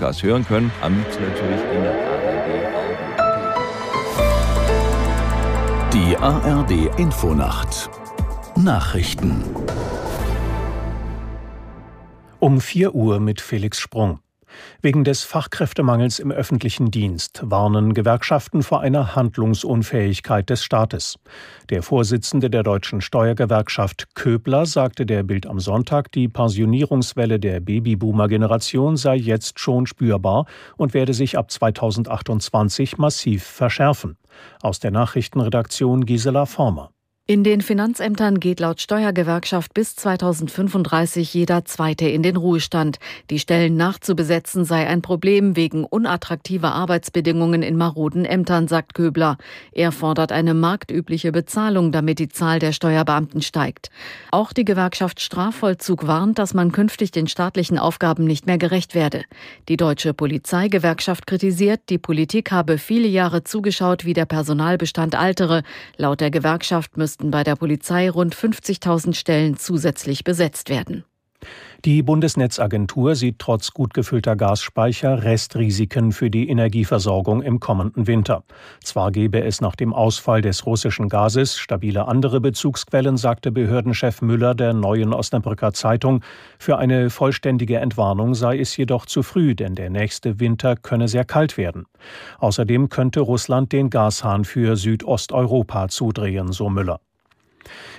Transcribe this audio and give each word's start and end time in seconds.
Podcast 0.00 0.22
hören 0.22 0.46
können. 0.46 0.72
Am 0.80 0.96
liebsten 0.96 1.22
natürlich 1.24 1.60
in 1.74 1.82
der 1.82 1.92
ARD. 1.92 2.48
Die 5.92 6.16
ARD 6.16 6.98
Infonacht 6.98 7.90
Nachrichten 8.56 9.44
um 12.38 12.62
4 12.62 12.94
Uhr 12.94 13.20
mit 13.20 13.42
Felix 13.42 13.78
Sprung. 13.78 14.20
Wegen 14.82 15.04
des 15.04 15.22
Fachkräftemangels 15.22 16.18
im 16.18 16.30
öffentlichen 16.30 16.90
Dienst 16.90 17.40
warnen 17.44 17.94
Gewerkschaften 17.94 18.62
vor 18.62 18.80
einer 18.80 19.14
Handlungsunfähigkeit 19.14 20.48
des 20.50 20.64
Staates. 20.64 21.18
Der 21.68 21.82
Vorsitzende 21.82 22.50
der 22.50 22.62
deutschen 22.62 23.00
Steuergewerkschaft 23.00 24.14
Köbler 24.14 24.66
sagte 24.66 25.06
der 25.06 25.22
Bild 25.22 25.46
am 25.46 25.60
Sonntag, 25.60 26.12
die 26.12 26.28
Pensionierungswelle 26.28 27.38
der 27.38 27.60
Babyboomer-Generation 27.60 28.96
sei 28.96 29.16
jetzt 29.16 29.58
schon 29.58 29.86
spürbar 29.86 30.46
und 30.76 30.94
werde 30.94 31.14
sich 31.14 31.36
ab 31.36 31.50
2028 31.50 32.98
massiv 32.98 33.44
verschärfen. 33.44 34.16
Aus 34.62 34.80
der 34.80 34.90
Nachrichtenredaktion 34.90 36.06
Gisela 36.06 36.46
Former. 36.46 36.90
In 37.30 37.44
den 37.44 37.60
Finanzämtern 37.60 38.40
geht 38.40 38.58
laut 38.58 38.80
Steuergewerkschaft 38.80 39.72
bis 39.72 39.94
2035 39.94 41.32
jeder 41.32 41.64
Zweite 41.64 42.08
in 42.08 42.24
den 42.24 42.34
Ruhestand. 42.34 42.98
Die 43.30 43.38
Stellen 43.38 43.76
nachzubesetzen 43.76 44.64
sei 44.64 44.88
ein 44.88 45.00
Problem 45.00 45.54
wegen 45.54 45.84
unattraktiver 45.84 46.74
Arbeitsbedingungen 46.74 47.62
in 47.62 47.76
maroden 47.76 48.24
Ämtern, 48.24 48.66
sagt 48.66 48.94
Köbler. 48.94 49.38
Er 49.70 49.92
fordert 49.92 50.32
eine 50.32 50.54
marktübliche 50.54 51.30
Bezahlung, 51.30 51.92
damit 51.92 52.18
die 52.18 52.28
Zahl 52.28 52.58
der 52.58 52.72
Steuerbeamten 52.72 53.42
steigt. 53.42 53.90
Auch 54.32 54.52
die 54.52 54.64
Gewerkschaft 54.64 55.20
Strafvollzug 55.20 56.08
warnt, 56.08 56.36
dass 56.36 56.52
man 56.52 56.72
künftig 56.72 57.12
den 57.12 57.28
staatlichen 57.28 57.78
Aufgaben 57.78 58.24
nicht 58.24 58.46
mehr 58.46 58.58
gerecht 58.58 58.96
werde. 58.96 59.22
Die 59.68 59.76
deutsche 59.76 60.14
Polizeigewerkschaft 60.14 61.28
kritisiert, 61.28 61.82
die 61.90 61.98
Politik 61.98 62.50
habe 62.50 62.76
viele 62.76 63.06
Jahre 63.06 63.44
zugeschaut, 63.44 64.04
wie 64.04 64.14
der 64.14 64.26
Personalbestand 64.26 65.14
altere. 65.14 65.62
Laut 65.96 66.20
der 66.20 66.32
Gewerkschaft 66.32 66.96
müssten 67.10 67.32
bei 67.32 67.42
der 67.42 67.56
Polizei 67.56 68.08
rund 68.08 68.36
50.000 68.36 69.14
Stellen 69.14 69.56
zusätzlich 69.56 70.22
besetzt 70.22 70.68
werden. 70.68 71.02
Die 71.86 72.02
Bundesnetzagentur 72.02 73.14
sieht 73.14 73.38
trotz 73.38 73.70
gut 73.70 73.94
gefüllter 73.94 74.36
Gasspeicher 74.36 75.22
Restrisiken 75.24 76.12
für 76.12 76.28
die 76.28 76.50
Energieversorgung 76.50 77.40
im 77.40 77.58
kommenden 77.58 78.06
Winter. 78.06 78.44
Zwar 78.84 79.10
gebe 79.10 79.42
es 79.42 79.62
nach 79.62 79.76
dem 79.76 79.94
Ausfall 79.94 80.42
des 80.42 80.66
russischen 80.66 81.08
Gases 81.08 81.56
stabile 81.56 82.06
andere 82.06 82.42
Bezugsquellen, 82.42 83.16
sagte 83.16 83.50
Behördenchef 83.50 84.20
Müller 84.20 84.54
der 84.54 84.74
neuen 84.74 85.14
Osnabrücker 85.14 85.72
Zeitung. 85.72 86.22
Für 86.58 86.76
eine 86.76 87.08
vollständige 87.08 87.78
Entwarnung 87.78 88.34
sei 88.34 88.58
es 88.58 88.76
jedoch 88.76 89.06
zu 89.06 89.22
früh, 89.22 89.54
denn 89.54 89.74
der 89.74 89.88
nächste 89.88 90.38
Winter 90.38 90.76
könne 90.76 91.08
sehr 91.08 91.24
kalt 91.24 91.56
werden. 91.56 91.86
Außerdem 92.40 92.90
könnte 92.90 93.20
Russland 93.20 93.72
den 93.72 93.88
Gashahn 93.88 94.44
für 94.44 94.76
Südosteuropa 94.76 95.88
zudrehen, 95.88 96.52
so 96.52 96.68
Müller. 96.68 97.00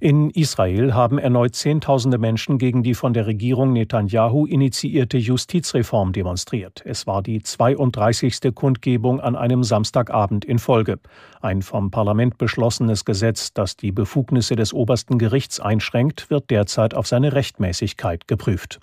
In 0.00 0.30
Israel 0.30 0.94
haben 0.94 1.18
erneut 1.18 1.54
Zehntausende 1.54 2.18
Menschen 2.18 2.58
gegen 2.58 2.82
die 2.82 2.94
von 2.94 3.12
der 3.12 3.26
Regierung 3.26 3.72
Netanyahu 3.72 4.46
initiierte 4.46 5.18
Justizreform 5.18 6.12
demonstriert. 6.12 6.82
Es 6.84 7.06
war 7.06 7.22
die 7.22 7.42
32. 7.42 8.54
Kundgebung 8.54 9.20
an 9.20 9.36
einem 9.36 9.64
Samstagabend 9.64 10.44
in 10.44 10.58
Folge. 10.58 10.98
Ein 11.40 11.62
vom 11.62 11.90
Parlament 11.90 12.38
beschlossenes 12.38 13.04
Gesetz, 13.04 13.52
das 13.52 13.76
die 13.76 13.92
Befugnisse 13.92 14.56
des 14.56 14.72
obersten 14.72 15.18
Gerichts 15.18 15.60
einschränkt, 15.60 16.30
wird 16.30 16.50
derzeit 16.50 16.94
auf 16.94 17.06
seine 17.06 17.32
Rechtmäßigkeit 17.32 18.28
geprüft. 18.28 18.80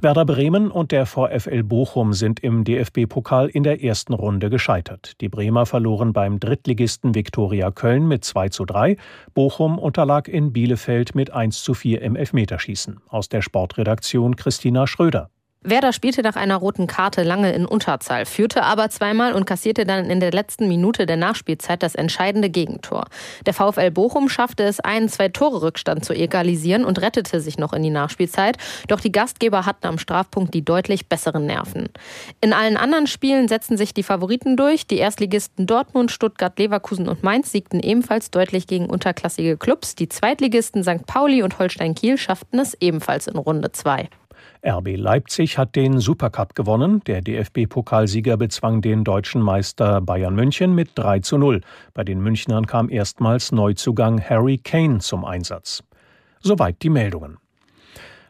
Werder 0.00 0.24
Bremen 0.24 0.70
und 0.70 0.92
der 0.92 1.06
VfL 1.06 1.62
Bochum 1.62 2.12
sind 2.12 2.40
im 2.40 2.64
DFB-Pokal 2.64 3.48
in 3.48 3.62
der 3.62 3.82
ersten 3.82 4.14
Runde 4.14 4.50
gescheitert. 4.50 5.20
Die 5.20 5.28
Bremer 5.28 5.66
verloren 5.66 6.12
beim 6.12 6.40
Drittligisten 6.40 7.14
Viktoria 7.14 7.70
Köln 7.70 8.08
mit 8.08 8.24
2 8.24 8.48
zu 8.48 8.64
3. 8.64 8.96
Bochum 9.34 9.78
unterlag 9.78 10.28
in 10.28 10.52
Bielefeld 10.52 11.14
mit 11.14 11.30
1 11.32 11.62
zu 11.62 11.74
4 11.74 12.02
im 12.02 12.16
Elfmeterschießen. 12.16 13.00
Aus 13.08 13.28
der 13.28 13.42
Sportredaktion 13.42 14.36
Christina 14.36 14.86
Schröder. 14.86 15.30
Werder 15.62 15.92
spielte 15.92 16.22
nach 16.22 16.36
einer 16.36 16.56
roten 16.56 16.86
Karte 16.86 17.22
lange 17.22 17.52
in 17.52 17.66
Unterzahl, 17.66 18.24
führte 18.24 18.62
aber 18.62 18.88
zweimal 18.88 19.34
und 19.34 19.44
kassierte 19.44 19.84
dann 19.84 20.08
in 20.08 20.18
der 20.18 20.30
letzten 20.30 20.68
Minute 20.68 21.04
der 21.04 21.18
Nachspielzeit 21.18 21.82
das 21.82 21.94
entscheidende 21.94 22.48
Gegentor. 22.48 23.04
Der 23.44 23.52
VfL 23.52 23.90
Bochum 23.90 24.30
schaffte 24.30 24.62
es, 24.62 24.80
einen 24.80 25.10
Zwei-Tore-Rückstand 25.10 26.02
zu 26.02 26.14
egalisieren 26.14 26.86
und 26.86 27.02
rettete 27.02 27.42
sich 27.42 27.58
noch 27.58 27.74
in 27.74 27.82
die 27.82 27.90
Nachspielzeit. 27.90 28.56
Doch 28.88 29.00
die 29.00 29.12
Gastgeber 29.12 29.66
hatten 29.66 29.86
am 29.86 29.98
Strafpunkt 29.98 30.54
die 30.54 30.64
deutlich 30.64 31.10
besseren 31.10 31.44
Nerven. 31.44 31.90
In 32.40 32.54
allen 32.54 32.78
anderen 32.78 33.06
Spielen 33.06 33.46
setzten 33.46 33.76
sich 33.76 33.92
die 33.92 34.02
Favoriten 34.02 34.56
durch. 34.56 34.86
Die 34.86 34.96
Erstligisten 34.96 35.66
Dortmund, 35.66 36.10
Stuttgart, 36.10 36.58
Leverkusen 36.58 37.06
und 37.06 37.22
Mainz 37.22 37.52
siegten 37.52 37.80
ebenfalls 37.80 38.30
deutlich 38.30 38.66
gegen 38.66 38.86
unterklassige 38.86 39.58
Clubs. 39.58 39.94
Die 39.94 40.08
Zweitligisten 40.08 40.84
St. 40.84 41.04
Pauli 41.06 41.42
und 41.42 41.58
Holstein 41.58 41.94
Kiel 41.94 42.16
schafften 42.16 42.58
es 42.60 42.74
ebenfalls 42.80 43.26
in 43.26 43.36
Runde 43.36 43.72
2. 43.72 44.08
RB 44.62 44.96
Leipzig 44.96 45.56
hat 45.56 45.74
den 45.74 46.00
Supercup 46.00 46.54
gewonnen. 46.54 47.02
Der 47.06 47.22
DFB-Pokalsieger 47.22 48.36
bezwang 48.36 48.82
den 48.82 49.04
deutschen 49.04 49.40
Meister 49.40 50.02
Bayern 50.02 50.34
München 50.34 50.74
mit 50.74 50.90
3 50.96 51.20
zu 51.20 51.38
0. 51.38 51.62
Bei 51.94 52.04
den 52.04 52.20
Münchnern 52.20 52.66
kam 52.66 52.90
erstmals 52.90 53.52
Neuzugang 53.52 54.20
Harry 54.20 54.58
Kane 54.58 54.98
zum 54.98 55.24
Einsatz. 55.24 55.82
Soweit 56.40 56.82
die 56.82 56.90
Meldungen. 56.90 57.38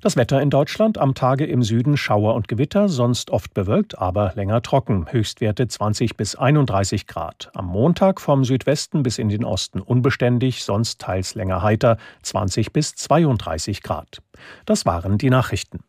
Das 0.03 0.17
Wetter 0.17 0.41
in 0.41 0.49
Deutschland 0.49 0.97
am 0.97 1.15
Tage 1.15 1.45
im 1.45 1.63
Süden 1.63 1.99
Schauer 1.99 2.35
und 2.35 2.49
Gewitter, 2.49 2.89
sonst 2.89 3.31
oft 3.31 3.53
bewölkt, 3.53 3.99
aber 3.99 4.33
länger 4.35 4.63
trocken. 4.63 5.07
Höchstwerte 5.11 5.69
20 5.69 6.17
bis 6.17 6.37
31 6.37 7.07
Grad. 7.07 7.51
Am 7.55 7.67
Montag 7.67 8.21
vom 8.21 8.45
Südwesten 8.45 9.03
bis 9.03 9.19
in 9.19 9.29
den 9.29 9.45
Osten 9.45 9.81
unbeständig, 9.81 10.65
sonst 10.65 11.01
teils 11.01 11.35
länger 11.35 11.63
heiter 11.63 11.99
20 12.23 12.73
bis 12.73 12.95
32 12.95 13.83
Grad. 13.83 14.23
Das 14.65 14.87
waren 14.87 15.19
die 15.19 15.29
Nachrichten. 15.29 15.81